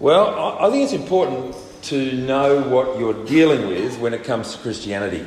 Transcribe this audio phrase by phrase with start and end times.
[0.00, 4.58] Well, I think it's important to know what you're dealing with when it comes to
[4.62, 5.26] Christianity.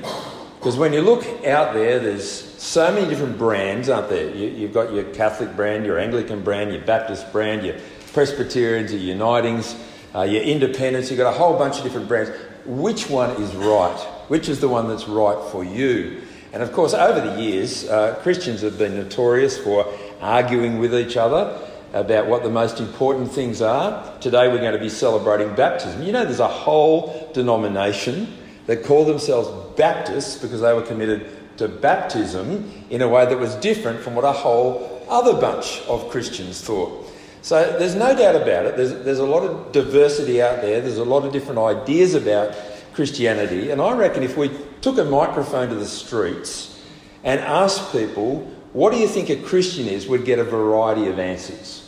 [0.58, 2.28] Because when you look out there, there's
[2.60, 4.34] so many different brands, aren't there?
[4.34, 7.76] You, you've got your Catholic brand, your Anglican brand, your Baptist brand, your
[8.14, 9.80] Presbyterians, your Unitings,
[10.16, 11.12] uh, your Independents.
[11.12, 12.32] You've got a whole bunch of different brands.
[12.66, 14.00] Which one is right?
[14.28, 16.24] Which is the one that's right for you?
[16.52, 19.86] And of course, over the years, uh, Christians have been notorious for
[20.20, 24.20] arguing with each other about what the most important things are.
[24.20, 26.02] Today, we're going to be celebrating baptism.
[26.04, 28.36] You know, there's a whole denomination
[28.66, 33.56] that call themselves Baptists because they were committed to baptism in a way that was
[33.56, 37.10] different from what a whole other bunch of Christians thought.
[37.42, 38.78] So there's no doubt about it.
[38.78, 40.82] There's, there's a lot of diversity out there.
[40.82, 42.56] There's a lot of different ideas about
[42.94, 43.70] Christianity.
[43.70, 44.50] And I reckon if we
[44.82, 46.82] took a microphone to the streets
[47.24, 48.40] and asked people,
[48.72, 51.83] what do you think a Christian is, we'd get a variety of answers.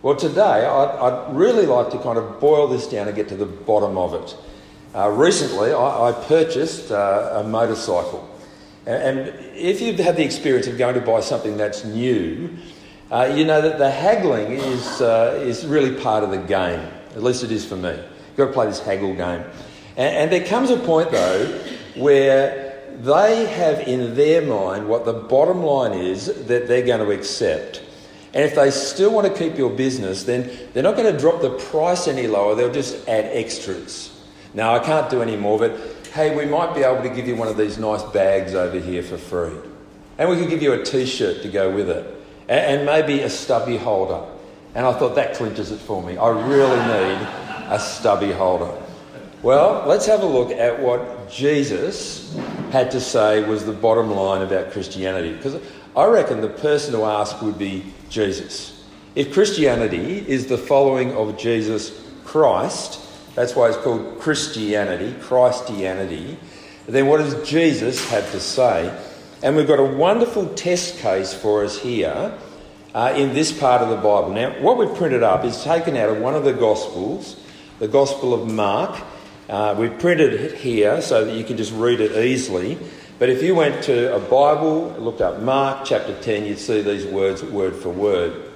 [0.00, 3.36] Well, today I'd, I'd really like to kind of boil this down and get to
[3.36, 4.36] the bottom of it.
[4.94, 8.28] Uh, recently, I, I purchased uh, a motorcycle.
[8.86, 12.56] And if you've had the experience of going to buy something that's new,
[13.10, 16.80] uh, you know that the haggling is, uh, is really part of the game.
[17.16, 17.90] At least it is for me.
[17.90, 19.42] You've got to play this haggle game.
[19.96, 21.46] And, and there comes a point, though,
[21.96, 27.10] where they have in their mind what the bottom line is that they're going to
[27.10, 27.82] accept.
[28.34, 31.40] And if they still want to keep your business, then they're not going to drop
[31.40, 34.14] the price any lower, they'll just add extras.
[34.54, 35.78] Now, I can't do any more, but
[36.12, 39.02] hey, we might be able to give you one of these nice bags over here
[39.02, 39.56] for free.
[40.18, 42.04] And we could give you a t shirt to go with it,
[42.48, 44.24] and, maybe a stubby holder.
[44.74, 46.16] And I thought that clinches it for me.
[46.16, 47.28] I really need
[47.70, 48.72] a stubby holder.
[49.42, 52.36] Well, let's have a look at what Jesus
[52.72, 55.32] had to say was the bottom line about Christianity.
[55.32, 55.60] Because
[55.96, 58.84] I reckon the person to ask would be Jesus.
[59.14, 61.92] If Christianity is the following of Jesus
[62.24, 63.00] Christ,
[63.34, 66.38] that's why it's called Christianity, Christianity.
[66.86, 68.96] Then what does Jesus have to say?
[69.42, 72.36] And we've got a wonderful test case for us here
[72.94, 74.30] uh, in this part of the Bible.
[74.30, 77.36] Now, what we've printed up is taken out of one of the Gospels,
[77.78, 79.00] the Gospel of Mark.
[79.48, 82.78] Uh, we've printed it here so that you can just read it easily.
[83.18, 87.04] But if you went to a Bible, looked up Mark chapter 10, you'd see these
[87.04, 88.48] words word for word.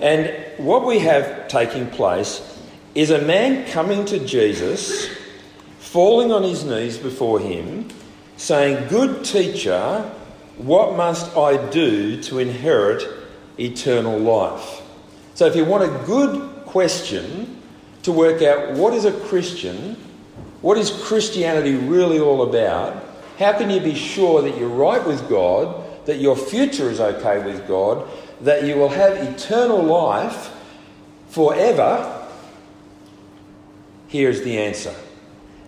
[0.00, 2.58] And what we have taking place
[2.94, 5.08] is a man coming to Jesus,
[5.78, 7.88] falling on his knees before him,
[8.38, 10.10] saying, Good teacher,
[10.56, 13.06] what must I do to inherit
[13.60, 14.80] eternal life?
[15.34, 17.60] So, if you want a good question
[18.04, 19.96] to work out what is a Christian,
[20.62, 23.02] what is Christianity really all about,
[23.38, 27.44] how can you be sure that you're right with God, that your future is okay
[27.44, 28.08] with God,
[28.40, 30.52] that you will have eternal life
[31.28, 32.16] forever
[34.08, 34.94] Here's the answer.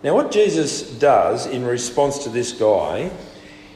[0.02, 3.10] Now, what Jesus does in response to this guy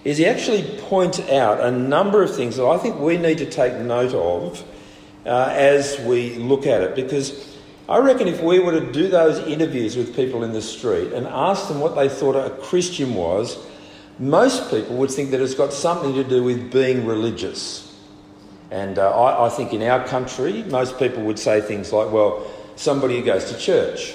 [0.04, 3.50] is he actually points out a number of things that I think we need to
[3.50, 4.64] take note of
[5.26, 6.94] uh, as we look at it.
[6.94, 7.56] Because
[7.88, 11.26] I reckon if we were to do those interviews with people in the street and
[11.26, 13.58] ask them what they thought a Christian was,
[14.18, 17.88] most people would think that it's got something to do with being religious.
[18.70, 22.46] And uh, I, I think in our country, most people would say things like, well,
[22.76, 24.14] somebody who goes to church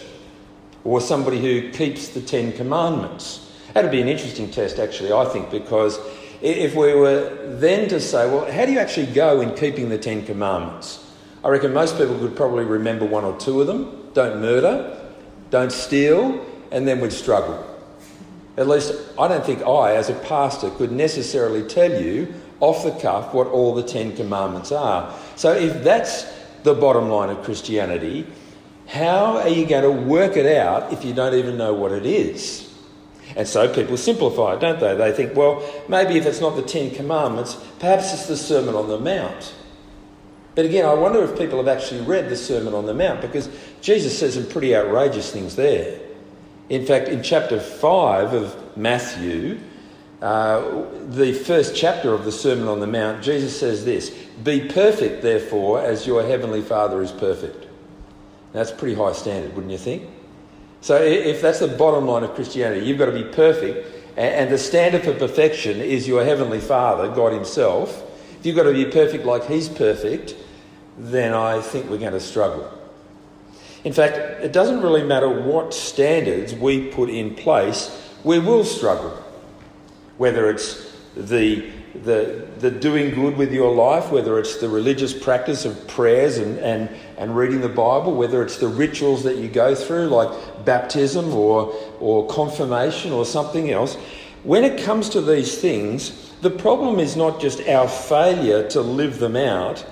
[0.83, 3.51] or somebody who keeps the Ten Commandments.
[3.73, 5.99] That'd be an interesting test, actually, I think, because
[6.41, 9.97] if we were then to say, well, how do you actually go in keeping the
[9.97, 11.03] Ten Commandments?
[11.43, 14.09] I reckon most people could probably remember one or two of them.
[14.13, 14.99] Don't murder,
[15.49, 17.76] don't steal, and then we'd struggle.
[18.57, 22.91] At least, I don't think I, as a pastor, could necessarily tell you off the
[22.91, 25.13] cuff what all the Ten Commandments are.
[25.35, 26.25] So, if that's
[26.63, 28.25] the bottom line of Christianity,
[28.88, 32.06] how are you going to work it out if you don't even know what it
[32.06, 32.68] is?
[33.35, 34.95] And so people simplify it, don't they?
[34.95, 38.88] They think, well, maybe if it's not the Ten Commandments, perhaps it's the Sermon on
[38.88, 39.53] the Mount.
[40.56, 43.50] But again, I wonder if people have actually read the Sermon on the Mount because
[43.81, 46.00] Jesus says some pretty outrageous things there.
[46.69, 49.59] In fact, in chapter 5 of Matthew,
[50.21, 54.09] uh, the first chapter of the Sermon on the Mount, Jesus says this
[54.43, 57.67] Be perfect, therefore, as your heavenly Father is perfect.
[58.51, 60.09] That's pretty high standard, wouldn't you think?
[60.81, 64.57] So if that's the bottom line of Christianity, you've got to be perfect, and the
[64.57, 68.03] standard for perfection is your heavenly Father, God Himself.
[68.39, 70.35] If you've got to be perfect like He's perfect,
[70.97, 72.76] then I think we're going to struggle.
[73.88, 77.89] In fact, it doesn't really matter what standards we put in place,
[78.25, 79.12] we will struggle.
[80.18, 81.72] Whether it's the,
[82.04, 86.60] the, the doing good with your life, whether it's the religious practice of prayers and,
[86.60, 91.34] and, and reading the Bible, whether it's the rituals that you go through, like baptism
[91.34, 93.95] or, or confirmation or something else,
[94.44, 99.19] when it comes to these things, the problem is not just our failure to live
[99.19, 99.86] them out,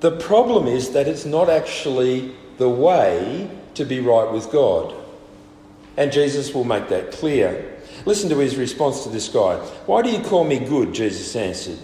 [0.00, 4.94] the problem is that it's not actually the way to be right with God.
[5.96, 7.78] And Jesus will make that clear.
[8.04, 9.56] Listen to his response to this guy.
[9.86, 10.92] Why do you call me good?
[10.92, 11.78] Jesus answered.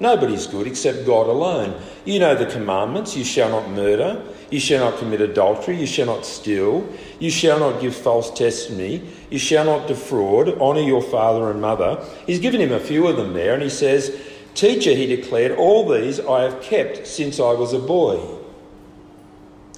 [0.00, 1.80] Nobody's good except God alone.
[2.04, 6.06] You know the commandments you shall not murder, you shall not commit adultery, you shall
[6.06, 6.86] not steal,
[7.18, 12.04] you shall not give false testimony, you shall not defraud, honour your father and mother.
[12.26, 14.14] He's given him a few of them there, and he says,
[14.54, 18.37] Teacher, he declared, all these I have kept since I was a boy.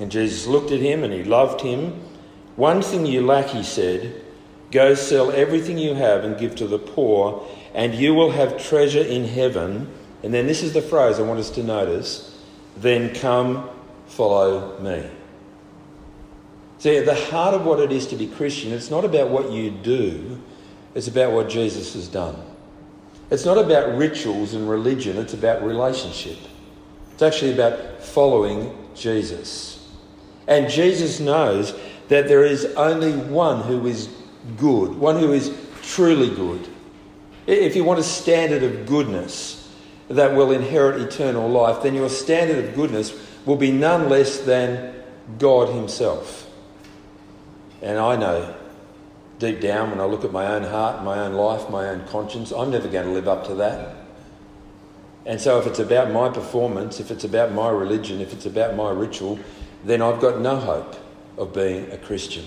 [0.00, 2.00] And Jesus looked at him and he loved him.
[2.56, 4.25] One thing you lack, he said.
[4.73, 9.02] Go sell everything you have and give to the poor, and you will have treasure
[9.02, 9.93] in heaven.
[10.23, 12.26] And then this is the phrase I want us to notice
[12.76, 13.69] then come
[14.06, 15.08] follow me.
[16.79, 19.50] See, at the heart of what it is to be Christian, it's not about what
[19.50, 20.41] you do,
[20.94, 22.37] it's about what Jesus has done.
[23.31, 26.38] It's not about rituals and religion, it's about relationship.
[27.12, 29.69] It's actually about following Jesus.
[30.50, 31.75] And Jesus knows
[32.08, 34.08] that there is only one who is
[34.56, 36.69] good, one who is truly good.
[37.47, 39.73] If you want a standard of goodness
[40.08, 43.14] that will inherit eternal life, then your standard of goodness
[43.47, 44.93] will be none less than
[45.38, 46.50] God Himself.
[47.81, 48.55] And I know
[49.38, 52.50] deep down when I look at my own heart, my own life, my own conscience,
[52.50, 53.96] I'm never going to live up to that.
[55.25, 58.75] And so if it's about my performance, if it's about my religion, if it's about
[58.75, 59.38] my ritual,
[59.85, 60.97] then I've got no hope
[61.38, 62.44] of being a Christian.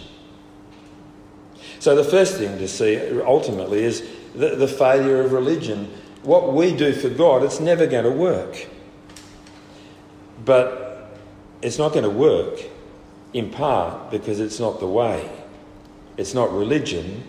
[1.79, 5.91] So the first thing to see ultimately is the, the failure of religion.
[6.23, 8.67] What we do for God, it's never going to work.
[10.45, 11.17] But
[11.61, 12.59] it's not going to work
[13.33, 15.29] in part because it's not the way.
[16.17, 17.23] It's not religion,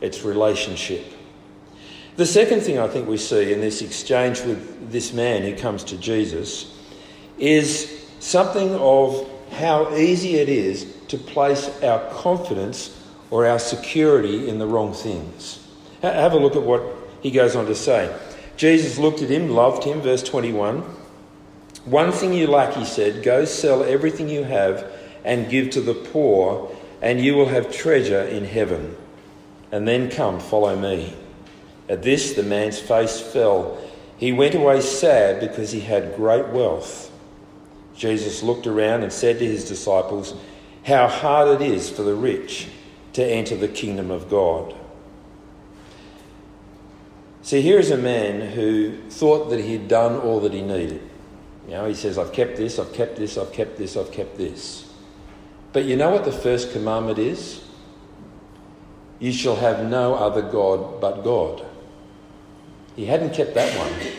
[0.00, 1.04] it's relationship.
[2.16, 5.84] The second thing I think we see in this exchange with this man who comes
[5.84, 6.76] to Jesus
[7.38, 12.96] is something of how easy it is to place our confidence
[13.30, 15.66] or our security in the wrong things.
[16.02, 16.82] Have a look at what
[17.20, 18.14] he goes on to say.
[18.56, 20.82] Jesus looked at him, loved him, verse 21.
[21.84, 24.90] One thing you lack, he said, go sell everything you have
[25.24, 28.96] and give to the poor, and you will have treasure in heaven.
[29.70, 31.14] And then come, follow me.
[31.88, 33.78] At this, the man's face fell.
[34.16, 37.07] He went away sad because he had great wealth.
[37.98, 40.34] Jesus looked around and said to his disciples,
[40.86, 42.68] How hard it is for the rich
[43.14, 44.74] to enter the kingdom of God.
[47.42, 51.02] See, here is a man who thought that he'd done all that he needed.
[51.66, 54.38] You know, he says, I've kept this, I've kept this, I've kept this, I've kept
[54.38, 54.88] this.
[55.72, 57.64] But you know what the first commandment is?
[59.18, 61.66] You shall have no other God but God.
[62.94, 64.12] He hadn't kept that one.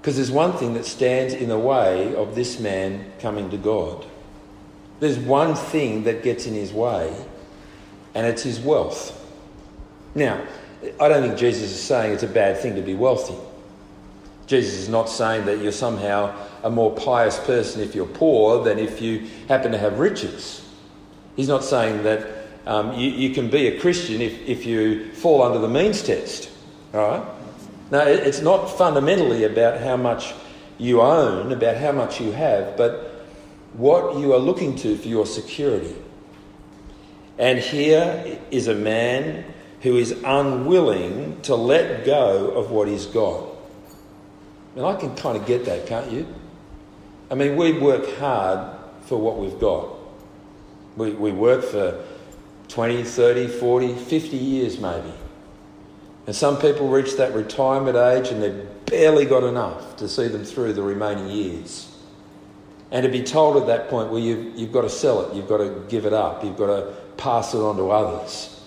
[0.00, 4.06] Because there's one thing that stands in the way of this man coming to God.
[4.98, 7.14] There's one thing that gets in his way,
[8.14, 9.16] and it's his wealth.
[10.14, 10.42] Now,
[10.98, 13.36] I don't think Jesus is saying it's a bad thing to be wealthy.
[14.46, 18.78] Jesus is not saying that you're somehow a more pious person if you're poor than
[18.78, 20.66] if you happen to have riches.
[21.36, 22.26] He's not saying that
[22.66, 26.50] um, you, you, can be a Christian if, if you fall under the means test.
[26.92, 27.39] All right?
[27.90, 30.32] Now, it's not fundamentally about how much
[30.78, 33.26] you own, about how much you have, but
[33.72, 35.94] what you are looking to for your security.
[37.38, 39.44] And here is a man
[39.80, 43.48] who is unwilling to let go of what he's got.
[44.76, 46.26] And I can kind of get that, can't you?
[47.30, 49.88] I mean, we work hard for what we've got.
[50.96, 52.04] We, we work for
[52.68, 55.12] 20, 30, 40, 50 years maybe.
[56.26, 60.44] And some people reach that retirement age and they've barely got enough to see them
[60.44, 61.86] through the remaining years.
[62.90, 65.48] And to be told at that point, well, you've, you've got to sell it, you've
[65.48, 68.60] got to give it up, you've got to pass it on to others.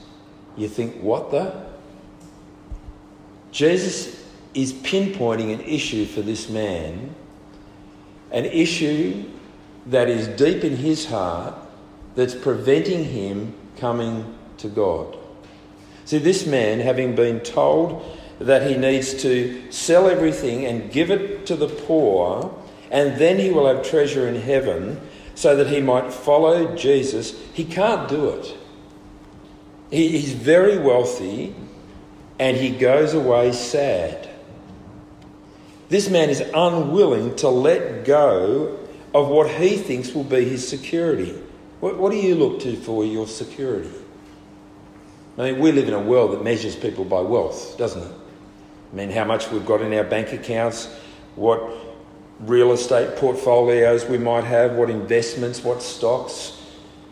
[0.55, 1.63] You think, what the?
[3.51, 7.13] Jesus is pinpointing an issue for this man,
[8.31, 9.29] an issue
[9.87, 11.53] that is deep in his heart
[12.15, 15.17] that's preventing him coming to God.
[16.05, 21.45] See, this man, having been told that he needs to sell everything and give it
[21.45, 22.53] to the poor,
[22.91, 24.99] and then he will have treasure in heaven
[25.35, 28.57] so that he might follow Jesus, he can't do it.
[29.89, 31.55] He, he's very wealthy
[32.39, 34.27] and he goes away sad
[35.89, 38.79] This man is unwilling to let go
[39.13, 41.39] of what he thinks will be his security.
[41.79, 43.91] What do you look to for your security?
[45.37, 48.15] I mean, we live in a world that measures people by wealth, doesn't it?
[48.91, 50.85] I mean, how much we've got in our bank accounts,
[51.35, 51.59] what
[52.39, 56.51] real estate portfolios we might have, what investments, what stocks,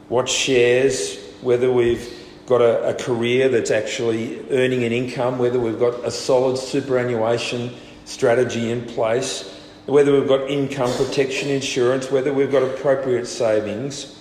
[0.08, 2.08] what shares, whether we've
[2.46, 7.74] got a, a, career that's actually earning an income, whether we've got a solid superannuation
[8.06, 14.20] strategy in place, whether we've got income protection insurance, whether we've got appropriate savings.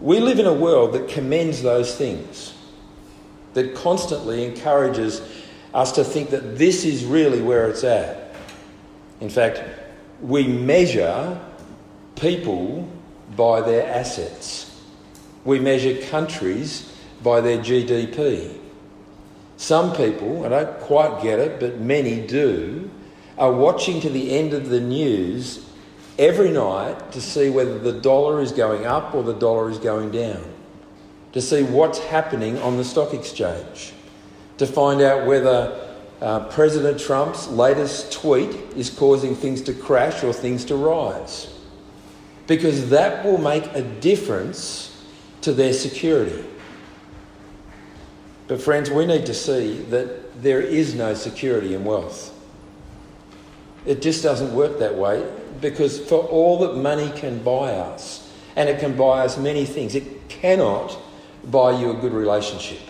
[0.00, 2.52] We live in a world that commends those things,
[3.54, 5.22] that constantly encourages
[5.74, 8.34] us to think that this is really where it's at.
[9.20, 9.62] In fact,
[10.20, 11.40] we measure
[12.16, 12.88] people
[13.36, 14.82] by their assets.
[15.44, 18.58] We measure countries by their GDP.
[19.56, 22.90] Some people, I don't quite get it, but many do,
[23.36, 25.64] are watching to the end of the news
[26.18, 30.10] every night to see whether the dollar is going up or the dollar is going
[30.10, 30.44] down,
[31.32, 33.92] to see what's happening on the stock exchange,
[34.56, 35.86] to find out whether
[36.20, 41.54] uh, President Trump's latest tweet is causing things to crash or things to rise.
[42.46, 45.04] Because that will make a difference
[45.42, 46.44] to their security.
[48.48, 52.34] But, friends, we need to see that there is no security in wealth.
[53.84, 55.30] It just doesn't work that way
[55.60, 59.94] because, for all that money can buy us, and it can buy us many things,
[59.94, 60.98] it cannot
[61.50, 62.80] buy you a good relationship.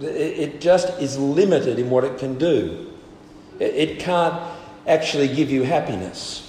[0.00, 2.92] It just is limited in what it can do.
[3.58, 4.38] It can't
[4.86, 6.42] actually give you happiness.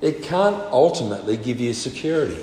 [0.00, 2.42] It can't ultimately give you security.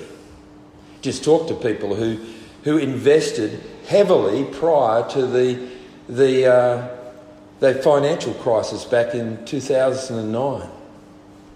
[1.00, 2.18] Just talk to people who,
[2.62, 5.68] who invested heavily prior to the,
[6.08, 6.96] the, uh,
[7.60, 10.68] the financial crisis back in 2009.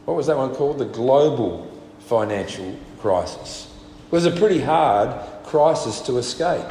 [0.04, 0.78] What was that one called?
[0.78, 3.72] The global financial crisis.
[4.06, 5.14] It was a pretty hard
[5.48, 6.70] crisis to escape.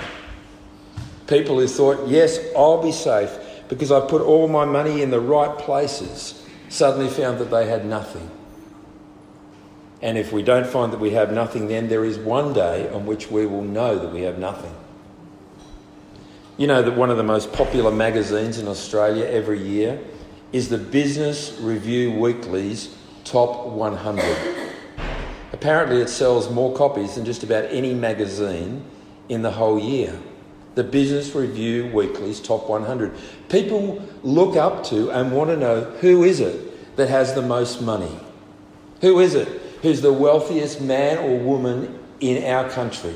[1.27, 3.37] People who thought, yes, I'll be safe
[3.69, 7.85] because I put all my money in the right places, suddenly found that they had
[7.85, 8.29] nothing.
[10.01, 13.05] And if we don't find that we have nothing, then there is one day on
[13.05, 14.73] which we will know that we have nothing.
[16.57, 19.99] You know that one of the most popular magazines in Australia every year
[20.53, 24.56] is the Business Review Weekly's Top 100.
[25.57, 28.83] Apparently, it sells more copies than just about any magazine
[29.27, 30.15] in the whole year
[30.75, 33.11] the Business Review Weekly's Top 100.
[33.49, 37.81] People look up to and want to know who is it that has the most
[37.81, 38.15] money?
[39.01, 39.47] Who is it
[39.81, 43.15] who's the wealthiest man or woman in our country?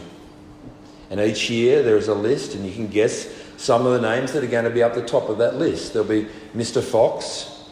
[1.12, 4.34] And each year there is a list, and you can guess some of the names
[4.34, 5.94] that are going to be up the top of that list.
[5.94, 6.82] There'll be Mr.
[6.82, 7.66] Fox,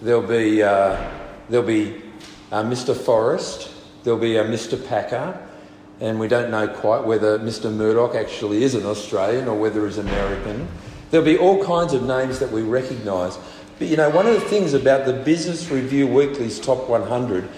[0.00, 1.10] there'll be, uh,
[1.48, 2.00] there'll be
[2.52, 2.96] uh, Mr.
[2.96, 3.71] Forrest,
[4.02, 4.82] there'll be a Mr.
[4.86, 5.38] Packer,
[6.00, 7.72] and we don't know quite whether Mr.
[7.72, 10.68] Murdoch actually is an Australian or whether he's American.
[11.10, 13.38] There'll be all kinds of names that we recognise.
[13.78, 17.48] But you know, one of the things about the Business Review Weekly's Top 100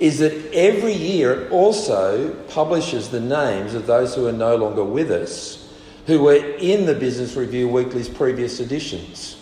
[0.00, 4.82] is that every year it also publishes the names of those who are no longer
[4.82, 5.72] with us,
[6.06, 9.36] who were in the Business Review Weekly's previous editions.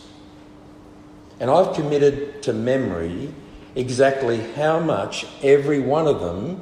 [1.39, 3.33] And I've committed to memory
[3.75, 6.61] exactly how much every one of them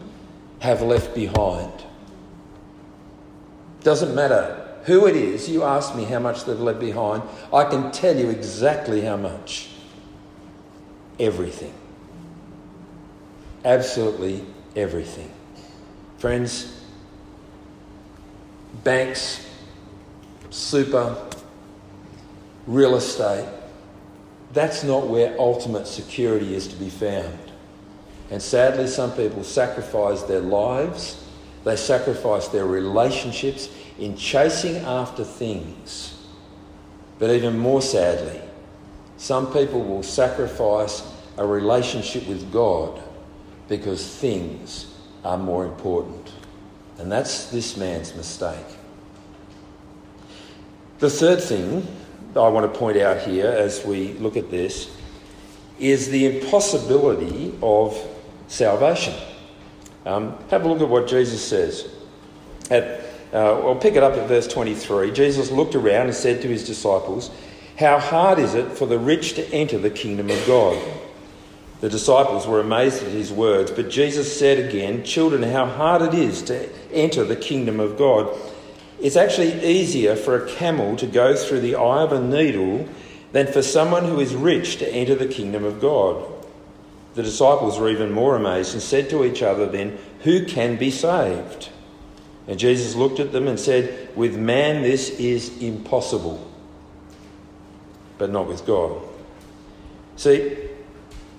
[0.61, 1.73] have left behind.
[3.83, 7.23] Doesn't matter who it is, you ask me how much they've left behind,
[7.53, 9.69] I can tell you exactly how much.
[11.21, 11.75] Everything.
[13.65, 15.31] Absolutely everything.
[16.19, 16.83] Friends,
[18.83, 19.47] banks,
[20.51, 21.17] super,
[22.67, 23.47] real estate,
[24.53, 27.39] that's not where ultimate security is to be found.
[28.31, 31.25] And sadly, some people sacrifice their lives,
[31.65, 36.15] they sacrifice their relationships in chasing after things.
[37.19, 38.41] But even more sadly,
[39.17, 41.03] some people will sacrifice
[41.37, 43.03] a relationship with God
[43.69, 44.87] because things
[45.25, 46.33] are more important.
[46.99, 48.67] And that's this man's mistake.
[50.99, 51.87] The third thing
[52.37, 54.95] I want to point out here as we look at this
[55.79, 57.97] is the impossibility of
[58.49, 59.15] salvation.
[60.05, 61.89] Um, have a look at what Jesus says.
[62.71, 63.01] At,
[63.33, 65.13] uh, I'll pick it up at verse 23.
[65.13, 67.31] Jesus looked around and said to his disciples,
[67.79, 70.83] How hard is it for the rich to enter the kingdom of God?
[71.81, 76.15] The disciples were amazed at his words, but Jesus said again, Children, how hard it
[76.15, 78.37] is to enter the kingdom of God.
[79.01, 82.89] It's actually easier for a camel to go through the eye of a needle
[83.33, 86.27] than for someone who is rich to enter the kingdom of God.
[87.15, 90.91] The disciples were even more amazed and said to each other, Then, who can be
[90.91, 91.69] saved?
[92.49, 96.51] And Jesus looked at them and said, With man this is impossible,
[98.17, 99.01] but not with God.
[100.17, 100.57] See,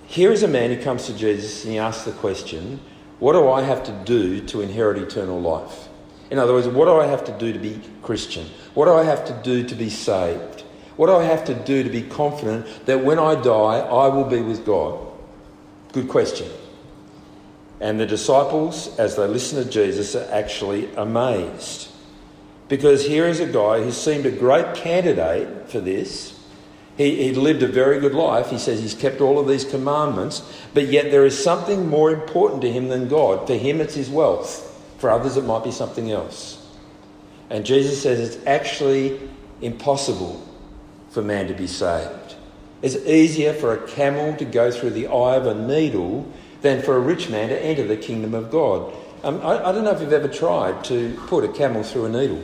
[0.07, 2.79] here is a man who comes to Jesus and he asks the question,
[3.19, 5.88] What do I have to do to inherit eternal life?
[6.29, 8.45] In other words, what do I have to do to be Christian?
[8.73, 10.63] What do I have to do to be saved?
[10.95, 14.25] What do I have to do to be confident that when I die, I will
[14.25, 14.99] be with God?
[15.93, 16.49] Good question.
[17.79, 21.87] And the disciples, as they listen to Jesus, are actually amazed.
[22.67, 26.37] Because here is a guy who seemed a great candidate for this.
[26.97, 28.49] He, he lived a very good life.
[28.49, 30.43] He says he's kept all of these commandments,
[30.73, 33.47] but yet there is something more important to him than God.
[33.47, 34.68] For him, it's his wealth.
[34.99, 36.65] For others, it might be something else.
[37.49, 39.19] And Jesus says it's actually
[39.61, 40.45] impossible
[41.09, 42.35] for man to be saved.
[42.81, 46.95] It's easier for a camel to go through the eye of a needle than for
[46.95, 48.93] a rich man to enter the kingdom of God.
[49.23, 52.09] Um, I, I, don't know if you've ever tried to put a camel through a
[52.09, 52.41] needle.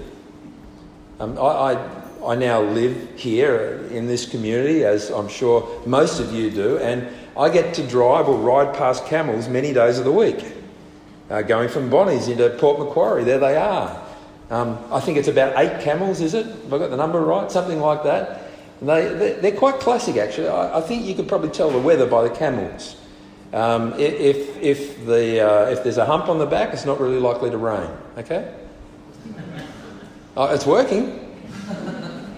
[1.20, 6.34] Um, I, I, I now live here in this community, as I'm sure most of
[6.34, 7.08] you do, and
[7.38, 10.44] I get to drive or ride past camels many days of the week.
[11.30, 14.02] Uh, going from Bonnie's into Port Macquarie, there they are.
[14.52, 16.46] Um, I think it's about eight camels, is it?
[16.46, 17.52] Have I got the number right?
[17.52, 18.44] Something like that.
[18.80, 20.50] And they, they're quite classic, actually.
[20.50, 22.96] I, I think you could probably tell the weather by the camels.
[23.54, 27.20] Um, if, if, the, uh, if there's a hump on the back, it's not really
[27.20, 27.90] likely to rain.
[28.18, 28.54] Okay?
[30.38, 31.22] Oh, it's working.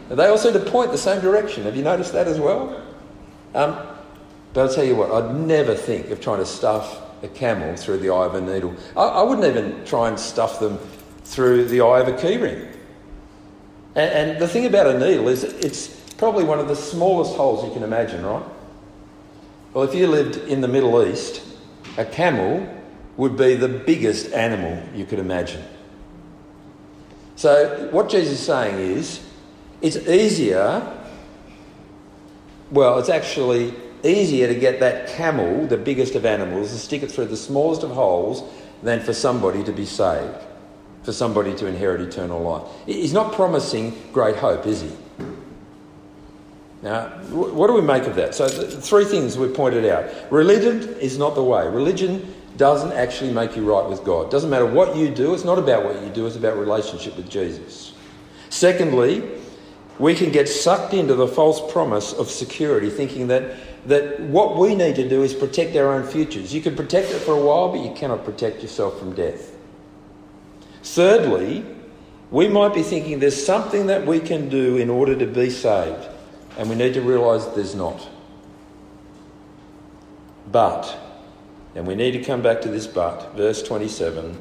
[0.10, 1.64] They all seem to point the same direction.
[1.64, 2.82] Have you noticed that as well?
[3.54, 3.78] Um,
[4.54, 7.98] but I'll tell you what, I'd never think of trying to stuff a camel through
[7.98, 8.76] the eye of a needle.
[8.96, 10.78] I, I wouldn't even try and stuff them
[11.24, 12.68] through the eye of a keyring.
[13.96, 17.66] And, and the thing about a needle is it's probably one of the smallest holes
[17.66, 18.44] you can imagine, right?
[19.74, 21.42] Well, if you lived in the Middle East,
[21.98, 22.68] a camel
[23.18, 25.64] would be the biggest animal you could imagine.
[27.36, 29.24] So, what Jesus is saying is,
[29.82, 30.82] it's easier,
[32.72, 37.12] well, it's actually easier to get that camel, the biggest of animals, to stick it
[37.12, 38.44] through the smallest of holes
[38.84, 40.36] than for somebody to be saved,
[41.04, 42.68] for somebody to inherit eternal life.
[42.86, 44.92] He's not promising great hope, is he?
[46.84, 48.36] Now, what do we make of that?
[48.36, 50.32] So, three things we pointed out.
[50.32, 51.68] Religion is not the way.
[51.68, 54.30] Religion doesn't actually make you right with God.
[54.30, 57.30] Doesn't matter what you do, it's not about what you do, it's about relationship with
[57.30, 57.94] Jesus.
[58.50, 59.24] Secondly,
[60.00, 63.56] we can get sucked into the false promise of security, thinking that,
[63.88, 66.54] that what we need to do is protect our own futures.
[66.54, 69.56] You can protect it for a while, but you cannot protect yourself from death.
[70.84, 71.66] Thirdly,
[72.30, 76.08] we might be thinking there's something that we can do in order to be saved,
[76.58, 78.08] and we need to realise there's not.
[80.52, 80.98] But,
[81.74, 84.38] and we need to come back to this but, verse 27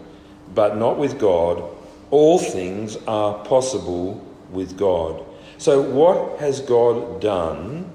[0.55, 1.63] but not with God,
[2.11, 5.25] all things are possible with God.
[5.59, 7.91] So, what has God done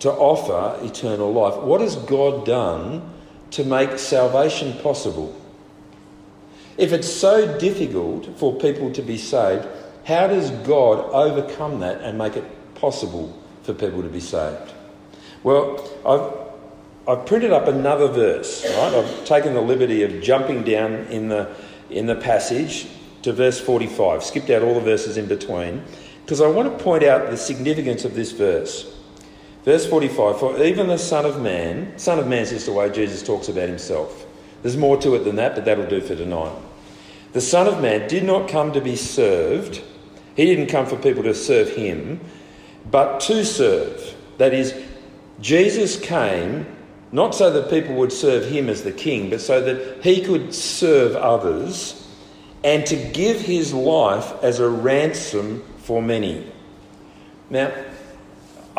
[0.00, 1.56] to offer eternal life?
[1.62, 3.08] What has God done
[3.52, 5.36] to make salvation possible?
[6.76, 9.66] If it's so difficult for people to be saved,
[10.04, 14.72] how does God overcome that and make it possible for people to be saved?
[15.42, 18.94] Well, I've, I've printed up another verse, right?
[18.94, 21.54] I've taken the liberty of jumping down in the,
[21.90, 22.86] in the passage
[23.22, 25.82] to verse 45, skipped out all the verses in between
[26.24, 28.96] because I want to point out the significance of this verse.
[29.64, 32.90] Verse 45 For even the Son of Man, Son of Man is just the way
[32.90, 34.26] Jesus talks about himself.
[34.62, 36.56] There's more to it than that, but that'll do for tonight.
[37.32, 39.82] The Son of Man did not come to be served,
[40.36, 42.20] he didn't come for people to serve him,
[42.90, 44.16] but to serve.
[44.38, 44.74] That is,
[45.40, 46.66] Jesus came
[47.12, 50.54] not so that people would serve him as the king, but so that he could
[50.54, 52.06] serve others
[52.62, 56.50] and to give his life as a ransom for many.
[57.48, 57.72] Now,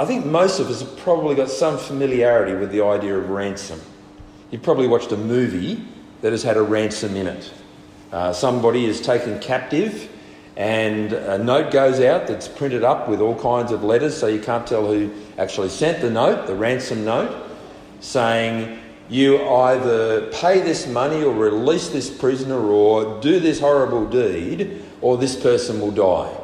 [0.02, 3.80] I think most of us have probably got some familiarity with the idea of ransom.
[4.50, 5.86] You've probably watched a movie
[6.22, 7.54] that has had a ransom in it.
[8.12, 10.10] Uh, somebody is taken captive,
[10.58, 14.42] and a note goes out that's printed up with all kinds of letters, so you
[14.42, 17.52] can't tell who actually sent the note, the ransom note,
[18.00, 24.84] saying, You either pay this money or release this prisoner or do this horrible deed,
[25.00, 26.36] or this person will die.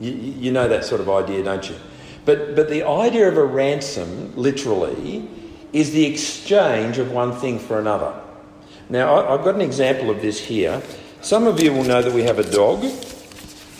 [0.00, 1.76] You, you know that sort of idea, don't you?
[2.24, 5.28] But, but the idea of a ransom, literally,
[5.72, 8.14] is the exchange of one thing for another.
[8.88, 10.82] Now, I, have got an example of this here.
[11.20, 12.84] Some of you will know that we have a dog,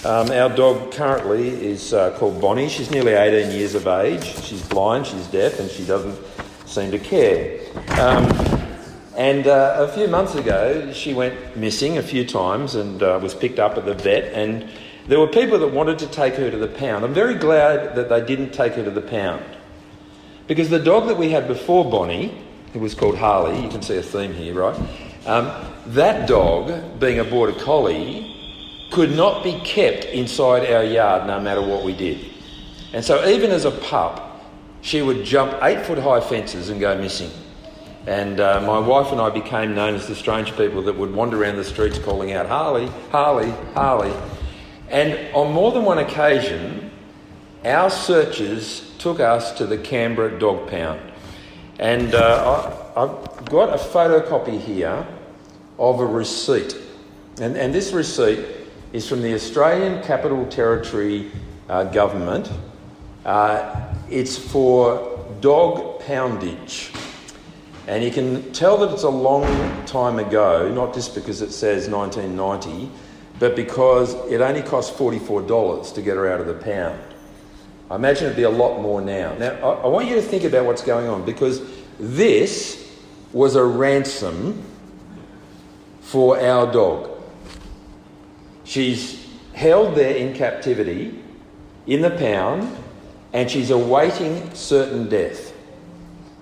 [0.03, 2.71] Um, our dog currently is uh, called Bonnie.
[2.71, 4.25] She's nearly 18 years of age.
[4.45, 6.19] She's blind, she's deaf, and she doesn't
[6.65, 7.61] seem to care.
[8.01, 8.25] Um,
[9.15, 13.35] and uh, a few months ago, she went missing a few times and uh, was
[13.35, 14.33] picked up at the vet.
[14.33, 14.71] And
[15.07, 17.05] there were people that wanted to take her to the pound.
[17.05, 19.45] I'm very glad that they didn't take her to the pound.
[20.47, 22.37] Because the dog that we had before Bonnie,
[22.73, 24.77] who was called Harley, you can see a theme here, right?
[25.27, 25.53] Um,
[25.87, 28.37] that dog, being a border collie,
[28.91, 32.33] could not be kept inside our yard no matter what we did.
[32.93, 34.45] And so, even as a pup,
[34.83, 37.31] she would jump eight foot high fences and go missing.
[38.07, 41.41] And uh, my wife and I became known as the strange people that would wander
[41.41, 44.13] around the streets calling out, Harley, Harley, Harley.
[44.91, 46.91] And on more than one occasion,
[47.65, 51.01] our searches took us to the Canberra Dog Pound.
[51.79, 55.07] And uh, I, have got a photocopy here
[55.79, 56.77] of a receipt.
[57.41, 58.45] And, and this receipt
[58.93, 61.31] is from the Australian Capital Territory
[61.69, 62.51] uh, Government.
[63.25, 66.91] Uh, it's for dog poundage.
[67.87, 69.45] And you can tell that it's a long
[69.87, 72.91] time ago, not just because it says 1990,
[73.41, 77.01] but because it only cost $44 to get her out of the pound.
[77.91, 79.35] I imagine it'd be a lot more now.
[79.35, 81.61] Now, I, I want you to think about what's going on because
[81.99, 82.89] this
[83.33, 84.63] was a ransom
[86.03, 87.11] for our dog.
[88.65, 91.23] She's held there in captivity
[91.87, 92.77] in the pound
[93.33, 95.55] and she's awaiting certain death.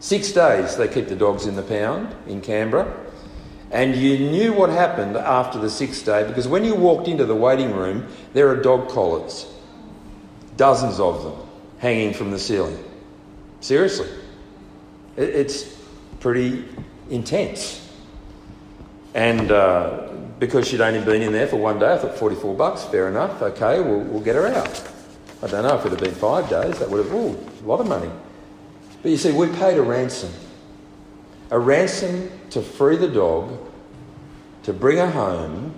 [0.00, 2.92] Six days they keep the dogs in the pound in Canberra.
[3.70, 7.35] And you knew what happened after the sixth day because when you walked into the
[7.35, 9.46] waiting room, there are dog collars
[10.59, 12.76] dozens of them hanging from the ceiling.
[13.61, 14.09] Seriously.
[15.16, 15.78] It's
[16.20, 16.64] pretty
[17.09, 17.88] intense.
[19.14, 22.85] And uh, because she'd only been in there for one day, I thought 44 bucks,
[22.85, 24.83] fair enough, okay, we'll, we'll get her out.
[25.42, 27.81] I don't know if it had been five days, that would have, ooh, a lot
[27.81, 28.11] of money.
[29.02, 30.31] But you see, we paid a ransom.
[31.50, 33.58] A ransom to free the dog,
[34.64, 35.74] to bring her home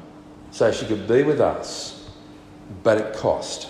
[0.50, 2.10] so she could be with us,
[2.82, 3.68] but it cost.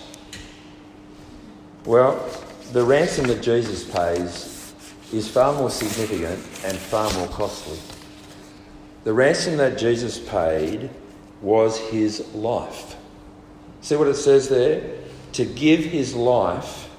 [1.85, 2.27] Well,
[2.73, 4.73] the ransom that Jesus pays
[5.11, 7.77] is far more significant and far more costly.
[9.03, 10.89] The ransom that Jesus paid
[11.41, 12.95] was his life.
[13.81, 14.81] See what it says there?
[15.33, 16.89] To give his life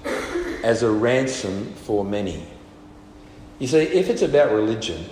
[0.65, 2.47] as a ransom for many.
[3.62, 5.05] You see, if it's about religion,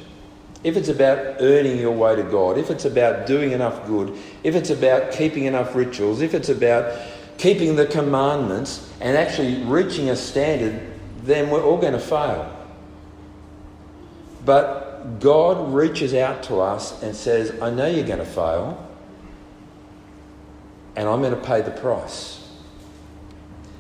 [0.65, 4.57] if it's about earning your way to God, if it's about doing enough good, if
[4.57, 7.01] it's about keeping enough rituals, if it's about
[7.39, 10.83] keeping the commandments and actually reaching a standard,
[11.23, 12.53] then we're all going to fail.
[14.45, 18.85] But God reaches out to us and says, I know you're going to fail,
[20.97, 22.45] and I'm going to pay the price.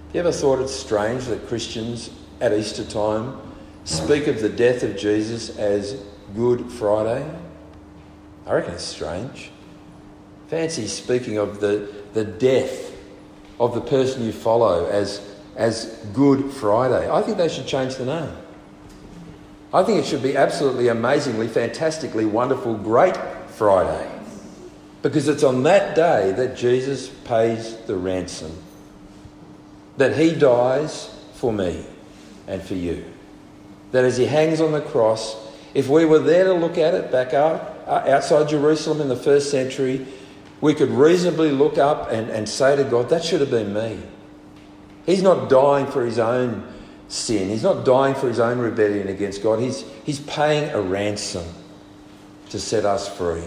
[0.06, 3.50] Have you ever thought it's strange that Christians at Easter time
[3.90, 6.00] speak of the death of Jesus as
[6.35, 7.29] Good Friday?
[8.46, 9.50] I reckon it's strange.
[10.48, 12.96] Fancy speaking of the, the death
[13.59, 15.20] of the person you follow as,
[15.57, 17.11] as Good Friday.
[17.11, 18.37] I think they should change the name.
[19.72, 23.16] I think it should be absolutely amazingly, fantastically, wonderful, great
[23.50, 24.09] Friday.
[25.03, 28.53] Because it's on that day that Jesus pays the ransom.
[29.96, 31.85] That he dies for me
[32.46, 33.10] and for you.
[33.92, 35.37] That as he hangs on the cross,
[35.74, 39.16] if we were there to look at it back out, uh, outside Jerusalem in the
[39.16, 40.07] first century,
[40.61, 44.00] we could reasonably look up and, and say to God, that should have been me.
[45.07, 46.72] He's not dying for his own
[47.09, 47.48] sin.
[47.48, 49.59] He's not dying for his own rebellion against God.
[49.59, 51.44] He's, he's paying a ransom
[52.50, 53.44] to set us free.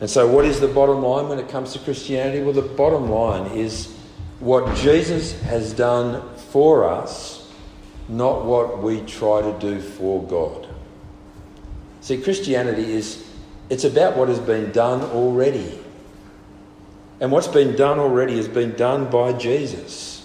[0.00, 2.42] And so, what is the bottom line when it comes to Christianity?
[2.42, 3.94] Well, the bottom line is
[4.40, 7.35] what Jesus has done for us,
[8.08, 10.68] not what we try to do for God.
[12.00, 13.26] See, Christianity is
[13.68, 15.78] it's about what has been done already.
[17.20, 20.16] And what's been done already has been done by Jesus.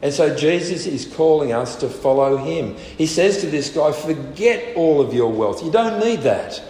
[0.00, 2.76] And so Jesus is calling us to follow him.
[2.76, 5.64] He says to this guy, Forget all of your wealth.
[5.64, 6.62] You don't need that.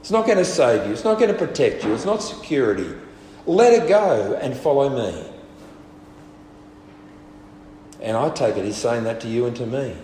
[0.00, 2.94] It's not going to save you, it's not going to protect you, it's not security.
[3.44, 5.28] Let it go and follow me.
[8.00, 9.96] And I take it he's saying that to you and to me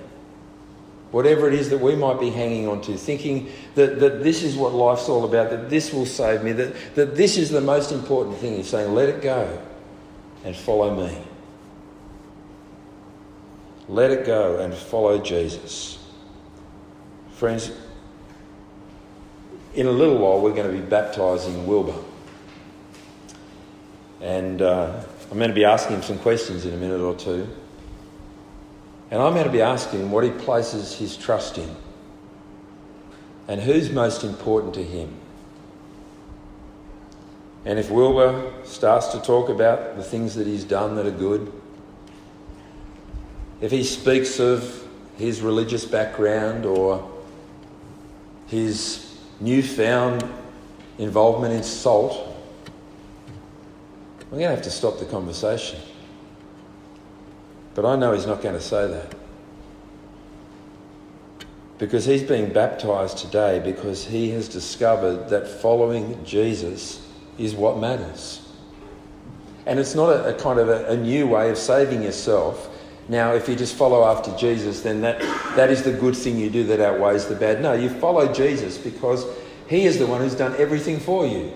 [1.14, 4.56] whatever it is that we might be hanging on to, thinking that, that this is
[4.56, 7.92] what life's all about, that this will save me, that, that this is the most
[7.92, 8.56] important thing.
[8.56, 9.62] He's saying, let it go
[10.44, 11.16] and follow me.
[13.86, 16.04] Let it go and follow Jesus.
[17.34, 17.70] Friends,
[19.76, 21.94] in a little while we're going to be baptising Wilbur.
[24.20, 27.48] And uh, I'm going to be asking him some questions in a minute or two.
[29.14, 31.76] And I'm going to be asking what he places his trust in
[33.46, 35.14] and who's most important to him.
[37.64, 41.52] And if Wilbur starts to talk about the things that he's done that are good,
[43.60, 44.84] if he speaks of
[45.16, 47.08] his religious background or
[48.48, 50.28] his newfound
[50.98, 52.36] involvement in salt,
[54.32, 55.78] we're going to have to stop the conversation.
[57.74, 59.14] But I know he's not going to say that.
[61.78, 67.04] Because he's being baptized today because he has discovered that following Jesus
[67.36, 68.40] is what matters.
[69.66, 72.70] And it's not a, a kind of a, a, new way of saving yourself.
[73.08, 75.20] Now, if you just follow after Jesus, then that,
[75.56, 77.60] that is the good thing you do that outweighs the bad.
[77.60, 79.26] No, you follow Jesus because
[79.68, 81.52] he is the one who's done everything for you.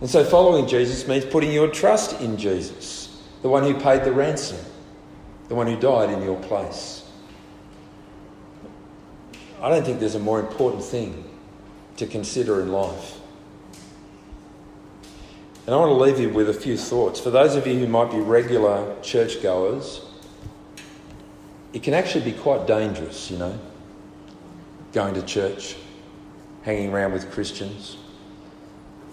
[0.00, 2.99] And so following Jesus means putting your trust in Jesus,
[3.42, 4.58] the one who paid the ransom,
[5.48, 7.04] the one who died in your place.
[9.62, 11.24] I don't think there's a more important thing
[11.96, 13.18] to consider in life.
[15.66, 17.20] And I want to leave you with a few thoughts.
[17.20, 20.04] For those of you who might be regular churchgoers,
[21.72, 23.58] it can actually be quite dangerous, you know,
[24.92, 25.76] going to church,
[26.62, 27.98] hanging around with Christians.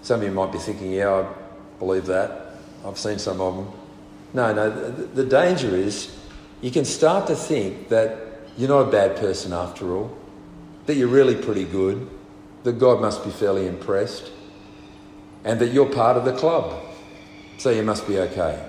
[0.02, 2.54] Some of you might be thinking, yeah, I believe that.
[2.86, 3.87] I've seen some of them.
[4.34, 6.16] No, no, the, the danger is
[6.62, 8.18] you can start to think that
[8.58, 10.16] you're not a bad person after all,
[10.86, 12.10] that you're really pretty good,
[12.64, 14.32] that God must be fairly impressed
[15.44, 16.84] and that you're part of the club.
[17.58, 18.64] So you must be okay.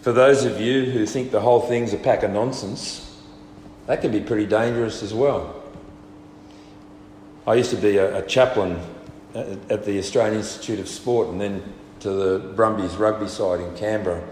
[0.00, 3.04] For those of you who think the whole thing's a pack of nonsense,
[3.86, 5.62] that can be pretty dangerous as well.
[7.46, 8.80] I used to be a, a chaplain
[9.34, 11.62] at the Australian Institute of Sport and then
[12.00, 14.22] to the Brumbies rugby side in Canberra.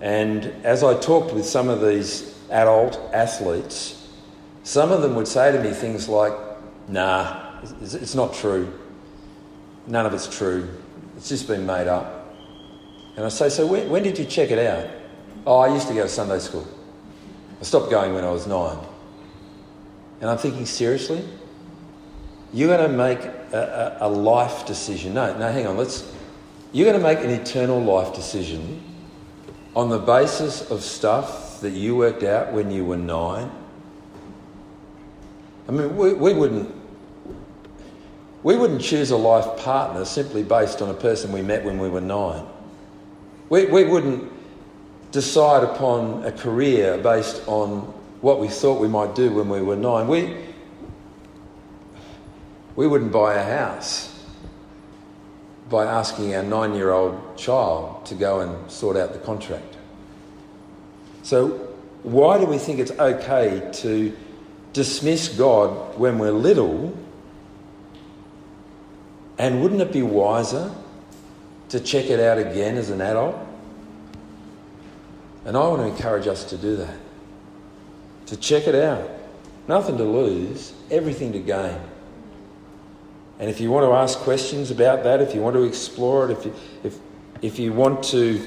[0.00, 4.08] And as I talked with some of these adult athletes,
[4.62, 6.32] some of them would say to me things like,
[6.88, 8.72] nah, it's not true.
[9.86, 10.68] None of it's true.
[11.16, 12.34] It's just been made up.
[13.16, 14.88] And I say, So when, when did you check it out?
[15.46, 16.66] Oh, I used to go to Sunday school.
[17.60, 18.78] I stopped going when I was nine.
[20.20, 21.24] And I'm thinking, seriously?
[22.52, 23.18] You're going to make
[23.52, 25.14] a, a, a life decision.
[25.14, 25.76] No, no, hang on.
[25.76, 26.12] Let's.
[26.72, 28.82] You're going to make an eternal life decision
[29.74, 33.50] on the basis of stuff that you worked out when you were nine.
[35.66, 36.74] I mean, we, we wouldn't
[38.42, 41.88] we wouldn't choose a life partner simply based on a person we met when we
[41.88, 42.46] were nine.
[43.48, 44.30] We, we wouldn't
[45.10, 47.80] decide upon a career based on
[48.20, 50.06] what we thought we might do when we were nine.
[50.06, 50.36] We,
[52.76, 54.07] we wouldn't buy a house
[55.68, 59.76] by asking our nine year old child to go and sort out the contract.
[61.22, 61.48] So,
[62.02, 64.16] why do we think it's okay to
[64.72, 66.96] dismiss God when we're little
[69.38, 70.72] and wouldn't it be wiser
[71.68, 73.36] to check it out again as an adult?
[75.44, 76.96] And I want to encourage us to do that.
[78.26, 79.08] To check it out.
[79.68, 81.78] Nothing to lose, everything to gain.
[83.38, 86.38] And if you want to ask questions about that, if you want to explore it,
[86.38, 86.98] if you, if,
[87.40, 88.46] if you want to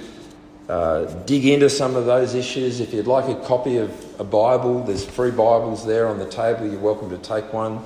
[0.68, 4.84] uh, dig into some of those issues, if you'd like a copy of a Bible,
[4.84, 7.84] there's free Bibles there on the table, you're welcome to take one.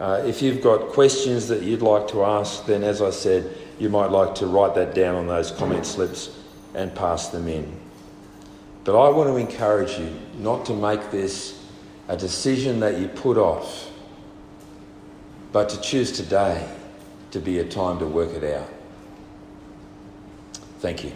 [0.00, 3.88] Uh, if you've got questions that you'd like to ask, then as I said, you
[3.88, 6.36] might like to write that down on those comment slips
[6.74, 7.80] and pass them in.
[8.82, 11.64] But I want to encourage you not to make this
[12.08, 13.90] a decision that you put off,
[15.54, 16.68] but to choose today
[17.30, 18.68] to be a time to work it out.
[20.80, 21.12] Thank you.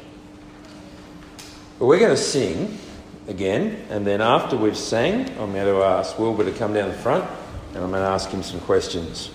[1.81, 2.79] Well, we're going to sing
[3.27, 6.95] again, and then after we've sang, I'm going to ask Wilbur to come down the
[6.95, 7.29] front
[7.75, 9.31] and I'm going to ask him some questions.